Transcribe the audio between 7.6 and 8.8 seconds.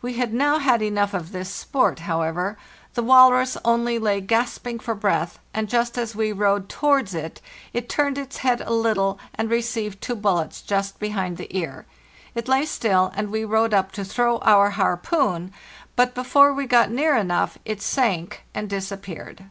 it turned its head a